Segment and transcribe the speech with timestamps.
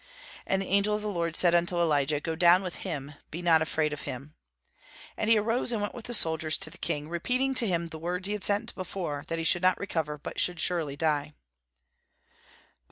[0.47, 3.61] And the angel of the Lord said unto Elijah, "Go down with him; be not
[3.61, 4.33] afraid of him."
[5.15, 7.99] And he arose and went with the soldiers to the king, repeating to him the
[7.99, 11.33] words he had sent before, that he should not recover, but should surely die.